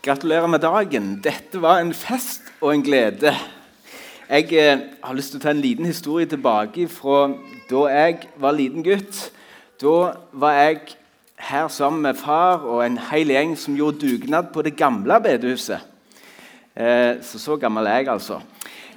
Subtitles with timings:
[0.00, 1.20] Gratulerer med dagen.
[1.20, 3.34] Dette var en fest og en glede.
[4.30, 7.26] Jeg eh, har lyst til å ta en liten historie tilbake fra
[7.68, 9.18] da jeg var liten gutt.
[9.76, 10.94] Da var jeg
[11.50, 15.84] her sammen med far og en hel gjeng som gjorde dugnad på det gamle bedehuset.
[16.72, 18.40] Eh, så så gammel er jeg, altså.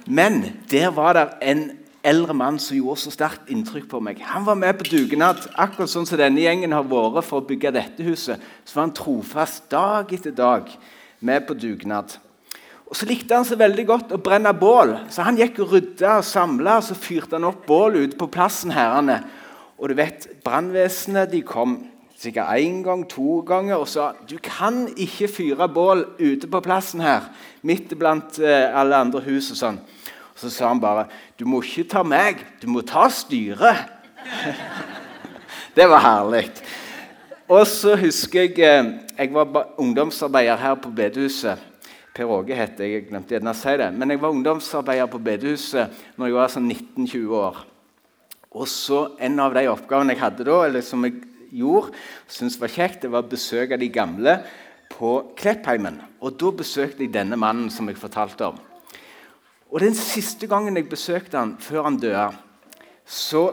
[0.06, 0.40] Men
[0.72, 1.66] der var det en
[2.04, 4.20] eldre mann som gjorde så sterkt inntrykk på meg.
[4.28, 7.72] Han var med på dugnad, akkurat sånn som denne gjengen har vært for å bygge
[7.74, 8.42] dette huset.
[8.64, 10.68] Så var han trofast dag etter dag
[11.24, 12.18] med på dugnad.
[12.84, 16.18] Og Så likte han så veldig godt å brenne bål, så han gikk og rydda
[16.20, 16.76] og samla.
[16.84, 18.70] Så fyrte han opp bål ute på plassen.
[18.70, 19.22] herrene.
[19.78, 21.78] Og du vet, Brannvesenet de kom
[22.18, 27.00] sikkert én gang, to ganger og sa du kan ikke fyre bål ute på plassen
[27.00, 27.26] her,
[27.62, 29.50] midt blant eh, alle andre hus.
[29.50, 29.78] og sånn.
[30.44, 31.06] Så sa han bare
[31.38, 33.88] 'Du må ikke ta meg, du må ta styret'.
[35.76, 36.50] det var herlig.
[37.48, 41.58] Og så husker jeg eh, Jeg var ungdomsarbeider her på bedehuset.
[42.14, 42.92] Per Åge het jeg.
[42.92, 43.88] jeg glemte gjerne å si det.
[43.94, 47.64] Men jeg var ungdomsarbeider på bedehuset når jeg var sånn 19-20 år.
[48.52, 51.94] Og så En av de oppgavene jeg hadde da, eller som jeg gjorde,
[52.28, 54.42] syntes var kjekt, det var å besøke de gamle
[54.92, 56.02] på Kleppheimen.
[56.20, 58.60] Og Da besøkte jeg denne mannen som jeg fortalte om.
[59.74, 62.28] Og Den siste gangen jeg besøkte han før han døde,
[63.04, 63.48] så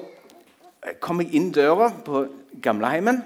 [1.02, 2.28] kom jeg inn døra på
[2.62, 3.24] gamleheimen.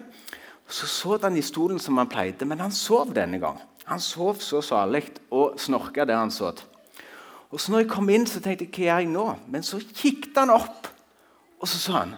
[0.68, 3.60] Så så han i stolen som han pleide, men han sov denne gang.
[3.86, 6.64] Han sov så salig og snorka der han satt.
[7.52, 9.28] Og så når jeg kom inn, så tenkte jeg hva gjør jeg nå?
[9.52, 10.88] Men så kikket han opp,
[11.60, 12.16] og så sa han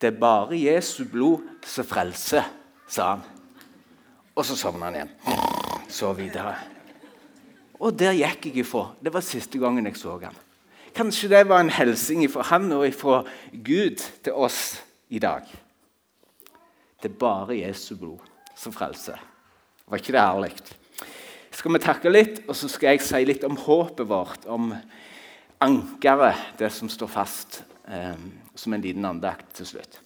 [0.00, 2.48] Det er bare Jesu blod som frelser,
[2.88, 3.24] sa han.
[4.34, 5.16] Og så sovna han igjen.
[5.92, 6.79] Så videre.
[7.80, 8.90] Og der gikk jeg ifra.
[9.00, 10.36] Det var siste gangen jeg så ham.
[10.94, 13.22] Kanskje det var en hilsen fra han og fra
[13.52, 15.46] Gud til oss i dag.
[17.00, 18.20] Det er bare Jesu blod
[18.58, 19.16] som frelser.
[19.88, 20.52] Var ikke det herlig?
[21.50, 24.70] Skal vi takke litt, og så skal jeg si litt om håpet vårt, om
[25.60, 28.16] ankeret, det som står fast, eh,
[28.54, 29.98] som en liten andakt til slutt.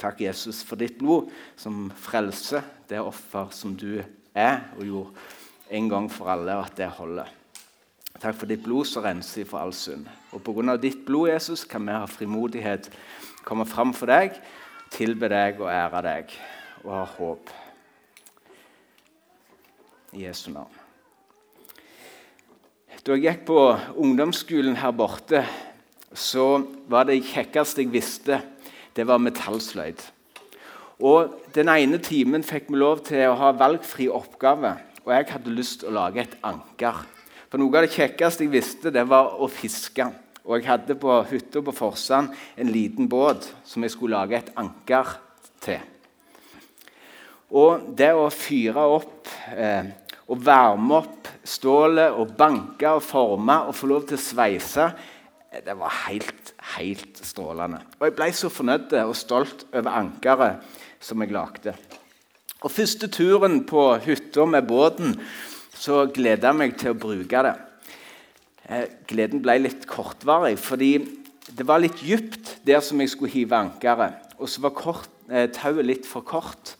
[0.00, 1.28] Takk, Jesus, for ditt blod
[1.60, 4.00] som frelser det offer som du
[4.32, 5.28] er og gjorde
[5.70, 7.30] en gang for alle, og at det holder.
[8.20, 10.08] Takk for ditt blod som renser for all synd.
[10.34, 10.76] Og Pga.
[10.76, 12.90] ditt blod Jesus, kan vi ha frimodighet,
[13.44, 14.34] komme fram for deg,
[14.90, 16.34] tilbe deg og ære deg
[16.84, 17.50] og ha håp.
[20.12, 20.74] I Jesu navn.
[23.06, 23.58] Da jeg gikk på
[23.96, 25.44] ungdomsskolen her borte,
[26.12, 28.40] så var det kjekkeste jeg visste,
[28.96, 30.02] det var metallsløyd.
[31.00, 35.54] Og Den ene timen fikk vi lov til å ha valgfri oppgave og jeg hadde
[35.54, 37.04] lyst til å lage et anker.
[37.50, 40.06] For Noe av det kjekkeste jeg visste, det var å fiske.
[40.44, 44.52] Og jeg hadde på hytta på Forsand en liten båt som jeg skulle lage et
[44.60, 45.16] anker
[45.62, 45.80] til.
[47.50, 49.90] Og det å fyre opp eh,
[50.30, 54.86] og varme opp stålet og banke og forme og få lov til å sveise,
[55.50, 57.82] eh, det var helt, helt strålende.
[57.98, 61.74] Og jeg ble så fornøyd og stolt over ankeret som jeg lagde.
[62.60, 65.14] Og Første turen på hytta med båten
[65.80, 67.54] så gleda jeg meg til å bruke det.
[68.68, 70.92] Eh, gleden ble litt kortvarig, fordi
[71.56, 74.34] det var litt dypt der som jeg skulle hive ankeret.
[74.36, 76.74] Og så var kort, eh, tauet litt for kort.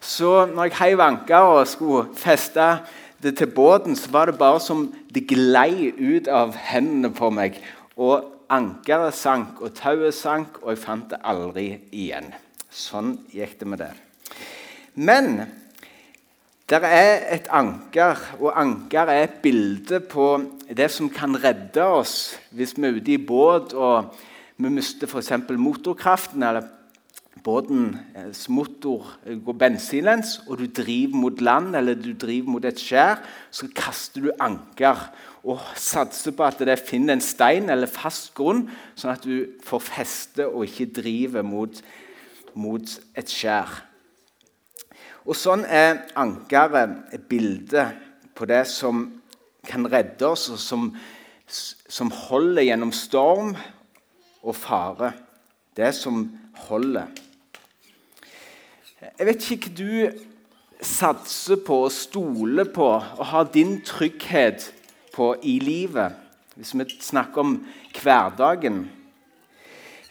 [0.00, 2.80] Så når jeg heiv ankeret og skulle feste
[3.22, 7.60] det til båten, så var det bare som det glei ut av hendene på meg.
[7.96, 12.32] Og ankeret sank, og tauet sank, og jeg fant det aldri igjen.
[12.70, 14.11] Sånn gikk det med det.
[14.94, 15.40] Men
[16.68, 20.26] det er et anker, og anker er et bilde på
[20.68, 24.14] det som kan redde oss hvis vi er ute i båt og
[24.56, 25.32] vi mister f.eks.
[25.58, 26.42] motorkraften.
[26.42, 26.68] eller
[27.42, 29.06] Båtens motor
[29.44, 33.18] går bensinlens, og du driver mot land eller du driver mot et skjær.
[33.50, 35.08] Så kaster du anker
[35.42, 39.82] og satser på at det finner en stein eller fast grunn, sånn at du får
[39.88, 41.80] feste og ikke driver mot,
[42.54, 43.91] mot et skjær.
[45.22, 47.84] Og Sånn er ankeret et bilde
[48.34, 49.04] på det som
[49.68, 50.88] kan redde oss, og som,
[51.46, 53.52] som holder gjennom storm
[54.42, 55.12] og fare.
[55.76, 56.24] Det som
[56.66, 57.06] holder.
[59.02, 60.22] Jeg vet ikke hva du
[60.82, 64.72] satser på og stoler på og har din trygghet
[65.14, 66.16] på i livet,
[66.56, 67.54] hvis vi snakker om
[68.02, 68.84] hverdagen.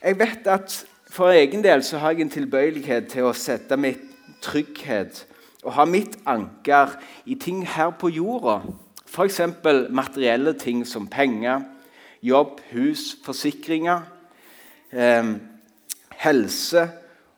[0.01, 0.77] Jeg vet at
[1.11, 4.10] for egen del så har jeg en tilbøyelighet til å sette mitt
[4.41, 5.25] trygghet
[5.63, 6.95] og ha mitt anker
[7.25, 8.61] i ting her på jorda.
[9.05, 9.41] F.eks.
[9.89, 11.61] materielle ting som penger,
[12.23, 14.01] jobb, hus, forsikringer,
[14.91, 15.35] eh,
[16.23, 16.89] helse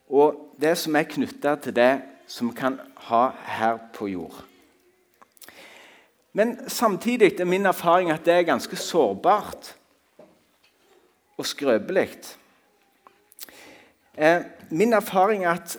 [0.10, 1.94] og det som er knytta til det
[2.28, 2.80] som vi kan
[3.10, 3.28] ha
[3.58, 4.44] her på jord.
[6.34, 9.76] Men samtidig er min erfaring at det er ganske sårbart
[11.38, 12.10] og skrøpelig.
[14.18, 15.78] Eh, min erfaring er at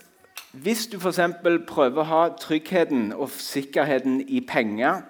[0.54, 1.18] hvis du f.eks.
[1.66, 5.02] prøver å ha tryggheten og sikkerheten i penger,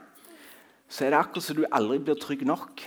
[0.89, 2.81] så er det akkurat som du aldri blir trygg nok.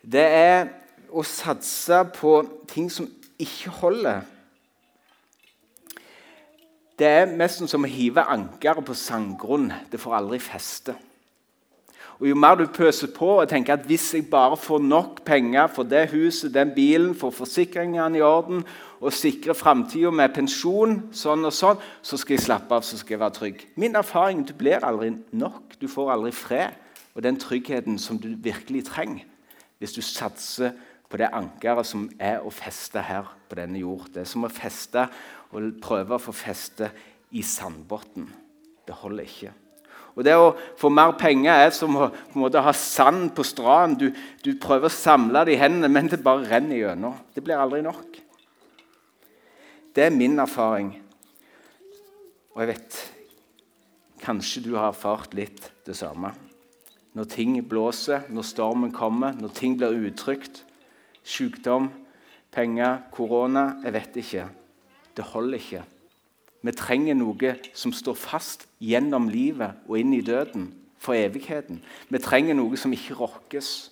[0.00, 0.70] Det er
[1.12, 2.32] å satse på
[2.70, 4.22] ting som ikke holder.
[6.98, 9.68] Det er nesten som å hive ankeret på sandgrunn.
[9.92, 10.96] Det får aldri feste.
[12.18, 15.68] Og Jo mer du pøser på og tenker at hvis jeg bare får nok penger
[15.70, 18.64] for det huset, den bilen, for forsikringene i orden
[18.98, 23.14] og sikre framtida med pensjon, sånn og sånn, så skal jeg slappe av så skal
[23.14, 23.62] jeg være trygg.
[23.78, 25.78] Min erfaring du blir aldri nok.
[25.78, 26.74] Du får aldri fred
[27.14, 29.26] og den tryggheten som du virkelig trenger
[29.78, 30.74] hvis du satser
[31.08, 34.10] på det ankeret som er å feste her på denne jord.
[34.10, 35.06] Det er som å feste
[35.54, 36.90] og prøve å få feste
[37.30, 38.26] i sandbunnen.
[38.82, 39.54] Det holder ikke.
[40.16, 43.98] Og Det å få mer penger er som å måte, ha sand på stranden.
[43.98, 47.18] Du, du, prøver å samle det i hendene, men det bare renner gjennom.
[47.34, 48.18] Det blir aldri nok.
[49.94, 50.90] Det er min erfaring.
[52.54, 53.04] Og jeg vet
[54.18, 56.32] Kanskje du har erfart litt det samme.
[57.14, 60.64] Når ting blåser, når stormen kommer, når ting blir utrygt.
[61.22, 61.86] Sykdom,
[62.50, 64.48] penger, korona Jeg vet ikke.
[65.16, 65.84] Det holder ikke.
[66.62, 71.78] Vi trenger noe som står fast gjennom livet og inn i døden, for evigheten.
[72.10, 73.90] Vi trenger noe som ikke rokkes.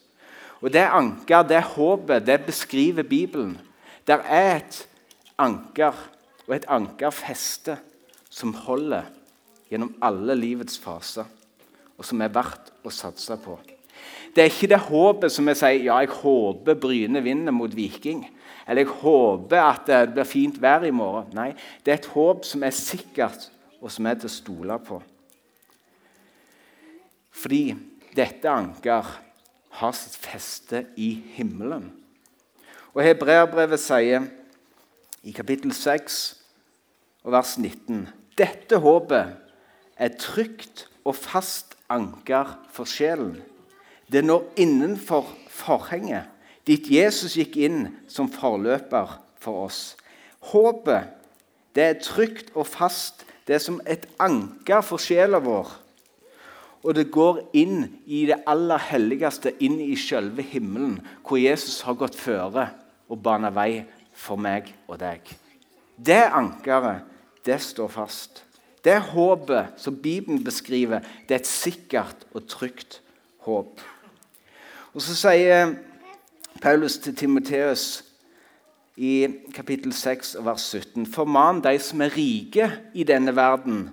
[0.60, 3.58] Og Det anker, det håpet, det beskriver Bibelen.
[4.06, 4.88] Der er et
[5.38, 5.94] anker
[6.48, 7.76] og et ankerfeste
[8.30, 9.06] som holder
[9.70, 11.24] gjennom alle livets faser,
[11.98, 13.58] og som er verdt å satse på.
[14.34, 18.24] Det er ikke det håpet som vi sier ja, jeg håper Bryne vinner mot Viking.
[18.66, 21.30] Eller jeg håper at det blir fint vær i morgen.
[21.36, 21.52] Nei,
[21.84, 23.48] det er et håp som er sikkert,
[23.80, 24.98] og som er til å stole på.
[27.36, 27.62] Fordi
[28.16, 29.12] dette anker
[29.76, 31.90] har sitt feste i himmelen.
[32.96, 34.24] Og Hebreerbrevet sier
[35.26, 36.20] i kapittel 6
[37.26, 38.06] og vers 19
[38.36, 39.36] Dette håpet
[39.96, 43.38] er trygt og fast anker for sjelen.
[44.12, 46.30] Det når innenfor forhenget
[46.66, 47.80] dit Jesus gikk inn
[48.10, 49.80] som forløper for oss.
[50.50, 51.12] Håpet
[51.76, 53.26] det er trygt og fast.
[53.46, 55.68] Det er som et anker for sjela vår.
[56.86, 61.98] Og det går inn i det aller helligste, inn i selve himmelen, hvor Jesus har
[61.98, 62.70] gått føre
[63.10, 63.84] og bana vei
[64.16, 65.20] for meg og deg.
[65.96, 67.04] Det ankeret,
[67.44, 68.42] det står fast.
[68.86, 73.00] Det håpet som Bibelen beskriver, det er et sikkert og trygt
[73.46, 73.82] håp.
[74.96, 75.74] Og Så sier
[76.62, 78.04] Paulus til Timoteus
[78.96, 83.90] i kapittel 6, vers 17.: Forman de som er rike i denne verden.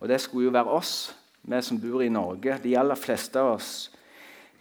[0.00, 2.58] Og det skulle jo være oss, vi som bor i Norge.
[2.62, 3.90] De aller fleste av oss.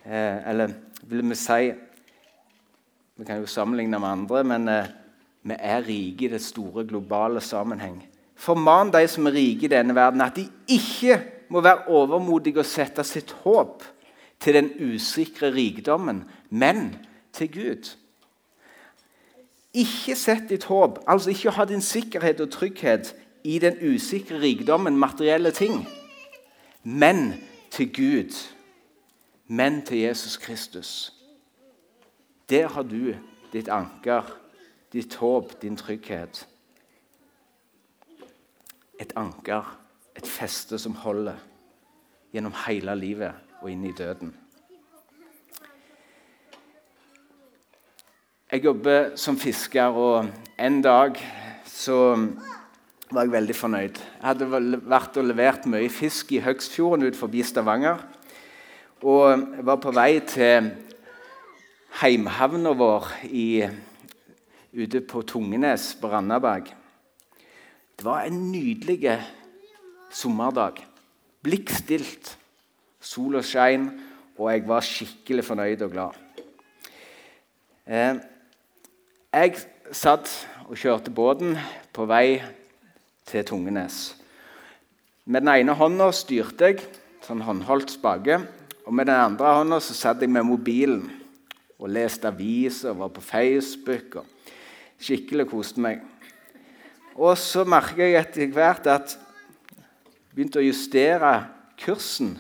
[0.06, 0.72] Eh, eller
[1.04, 1.74] vil vi si
[3.18, 4.88] Vi kan jo sammenligne med andre, men eh,
[5.44, 8.08] vi er rike i det store, globale sammenheng.
[8.36, 11.20] Forman de som er rike i denne verden, at de ikke
[11.50, 13.84] må være overmodige og sette sitt håp
[14.46, 16.96] til den usikre rikdommen, men
[17.34, 17.96] til Gud.
[19.74, 24.98] Ikke sett ditt håp, altså ikke ha din sikkerhet og trygghet i den usikre rikdommen,
[24.98, 25.88] materielle ting,
[26.84, 27.34] men
[27.72, 28.52] til Gud.
[29.48, 31.14] Men til Jesus Kristus.
[32.50, 33.14] Der har du
[33.54, 34.38] ditt anker,
[34.94, 36.48] ditt håp, din trygghet.
[39.00, 39.80] Et anker,
[40.18, 41.36] et feste som holder
[42.34, 44.30] gjennom hele livet og inn i døden.
[48.52, 50.28] Jeg jobber som fisker, og
[50.62, 51.18] en dag
[51.66, 51.98] så
[53.10, 53.98] var jeg veldig fornøyd.
[53.98, 58.06] Jeg hadde vært og levert mye fisk i Høgsfjorden ut forbi Stavanger.
[59.02, 60.70] Og jeg var på vei til
[62.04, 63.66] heimhavna vår i,
[64.78, 66.70] ute på Tungenes på Randaberg.
[67.98, 69.18] Det var en nydelig
[70.14, 70.86] sommerdag.
[71.42, 72.36] Blikkstilt.
[73.06, 73.86] Sola skein,
[74.36, 76.16] og jeg var skikkelig fornøyd og glad.
[77.86, 78.18] Eh,
[79.30, 79.60] jeg
[79.94, 80.32] satt
[80.66, 81.54] og kjørte båten
[81.94, 82.40] på vei
[83.30, 84.16] til Tungenes.
[85.26, 86.82] Med den ene hånda styrte jeg,
[87.26, 88.40] sånn håndholdt spake.
[88.86, 91.06] Og med den andre hånda så satt jeg med mobilen
[91.78, 94.18] og leste aviser og var på Facebook.
[94.22, 94.26] og
[95.02, 96.02] Skikkelig koste meg.
[97.16, 101.32] Og så merket jeg etter hvert at jeg begynte å justere
[101.80, 102.36] kursen.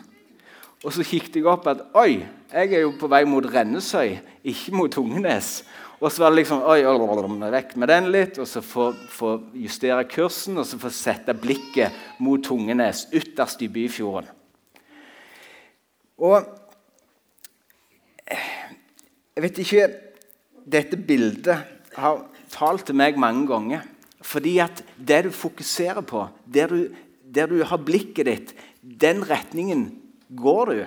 [0.86, 2.20] Og så kikket jeg opp at oi,
[2.52, 5.64] jeg er jo på vei mot Rennesøy, ikke mot Tungenes.
[5.98, 6.84] Og så var det liksom oi,
[7.56, 12.22] Vekk med den litt, og så få, få justere kursen og så få sette blikket
[12.22, 14.30] mot Tungenes, ytterst i Byfjorden.
[16.22, 16.46] Og
[19.36, 19.90] jeg vet ikke
[20.66, 21.60] Dette bildet
[21.94, 23.84] har talt til meg mange ganger.
[24.26, 26.80] Fordi at det du fokuserer på, der du,
[27.22, 29.92] der du har blikket ditt, den retningen
[30.30, 30.86] går du.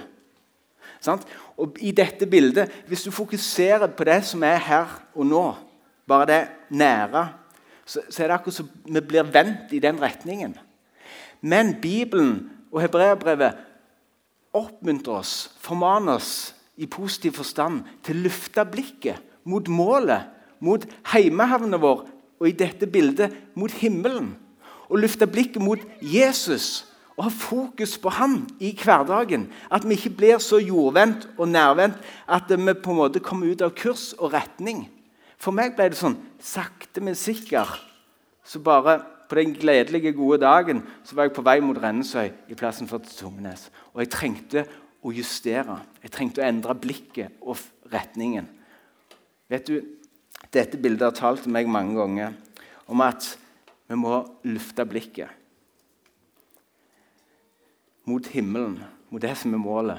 [1.00, 1.26] Sant?
[1.58, 5.56] Og i dette bildet, Hvis du fokuserer på det som er her og nå,
[6.08, 7.28] bare det nære,
[7.86, 10.56] så, så er det akkurat som vi blir vendt i den retningen.
[11.40, 13.56] Men Bibelen og hebreerbrevet
[14.52, 20.28] oppmuntrer oss, formaner oss i positiv forstand til å løfte blikket mot målet,
[20.60, 22.04] mot heimehavnen vår,
[22.38, 24.34] og i dette bildet mot himmelen.
[24.88, 26.87] Og løfte blikket mot Jesus
[27.18, 29.48] og ha fokus på han i hverdagen.
[29.74, 31.98] At vi ikke blir så jordvendt og nærvendt
[32.30, 34.84] at vi på en måte kommer ut av kurs og retning.
[35.38, 37.66] For meg ble det sånn sakte, men sikker.
[38.46, 42.56] Så bare på den gledelige, gode dagen så var jeg på vei mot Rennesøy i
[42.58, 43.66] plassen for Tommenes.
[43.92, 44.64] Og jeg trengte
[45.02, 45.80] å justere.
[46.02, 47.58] Jeg trengte å endre blikket og
[47.92, 48.46] retningen.
[49.50, 49.78] Vet du,
[50.54, 52.36] Dette bildet har talt meg mange ganger
[52.88, 53.26] om at
[53.90, 55.34] vi må lufte blikket
[58.08, 58.78] mot himmelen,
[59.10, 59.98] mot det som er målet.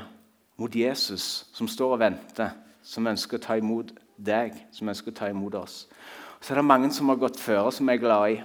[0.58, 5.18] Mot Jesus, som står og venter, som ønsker å ta imot deg, som ønsker å
[5.20, 5.84] ta imot oss.
[6.42, 8.39] Så er det mange som har gått før, som jeg er glad i.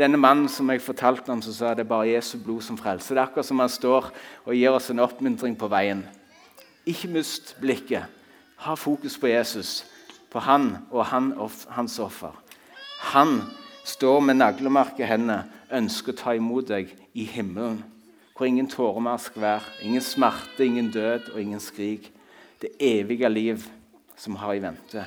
[0.00, 3.14] Denne mannen som jeg fortalte om, som sa det er bare Jesu blod som frelser.
[3.14, 4.10] Det er akkurat som han står
[4.46, 6.02] og gir oss en oppmuntring på veien.
[6.88, 8.08] Ikke mist blikket.
[8.64, 9.84] Ha fokus på Jesus,
[10.32, 11.32] på han og han,
[11.76, 12.34] hans offer.
[13.14, 13.38] Han
[13.84, 17.80] står med naglemerket i hendene, ønsker å ta imot deg i himmelen
[18.40, 22.06] hvor ingen tårer mer skal være, ingen smerte, ingen død og ingen skrik.
[22.62, 23.64] Det evige liv
[24.16, 25.02] som har i vente.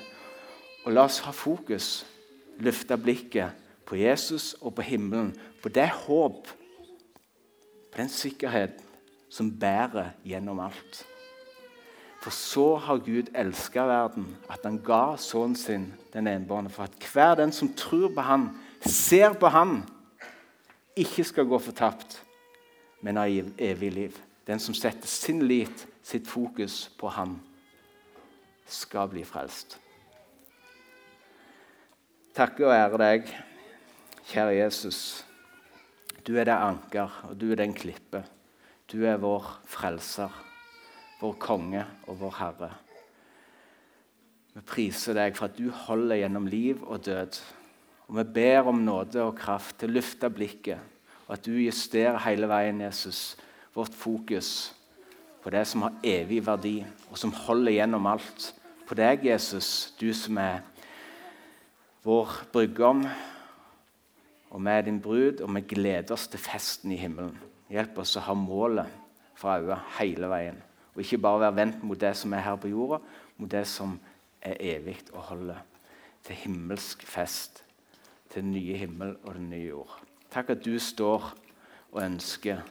[0.85, 2.03] Og la oss ha fokus,
[2.61, 3.55] løfte blikket
[3.89, 5.31] på Jesus og på himmelen,
[5.63, 6.51] på det håp,
[7.89, 8.83] på den sikkerhet
[9.33, 10.99] som bærer gjennom alt.
[12.21, 17.09] For så har Gud elska verden, at han ga sønnen sin, den enbårne, for at
[17.09, 18.51] hver den som tror på han,
[18.85, 19.81] ser på han,
[20.93, 22.19] ikke skal gå fortapt,
[23.03, 23.27] men av
[23.59, 24.19] evig liv.
[24.47, 27.37] Den som setter sin lit, sitt fokus på ham,
[28.67, 29.77] skal bli frelst.
[32.33, 33.33] Takke og ære deg,
[34.31, 34.99] kjære Jesus.
[36.23, 38.23] Du er det anker, og du er den klippe.
[38.87, 40.31] Du er vår frelser,
[41.19, 42.71] vår konge og vår herre.
[44.53, 47.39] Vi priser deg for at du holder gjennom liv og død.
[48.07, 50.92] Og vi ber om nåde og kraft til å løfte blikket
[51.27, 53.35] og at du justerer hele veien, Jesus,
[53.73, 54.73] vårt fokus
[55.43, 56.77] på det som har evig verdi,
[57.11, 58.51] og som holder gjennom alt.
[58.87, 60.61] På deg, Jesus, du som er
[62.03, 63.03] vår brudgom,
[64.53, 67.35] og vi er din brud, og vi gleder oss til festen i himmelen.
[67.71, 68.91] Hjelp oss å ha målet
[69.39, 70.59] for øye hele veien,
[70.93, 73.01] og ikke bare være vendt mot det som er her på jorda,
[73.37, 73.97] mot det som
[74.43, 75.63] er evig og holder
[76.23, 77.63] til himmelsk fest,
[78.29, 79.97] til den nye himmel og den nye jord.
[80.33, 81.27] Takk at du står
[81.91, 82.61] og ønsker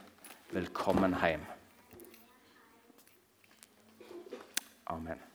[0.51, 1.45] velkommen hjem.
[4.91, 5.32] Amen.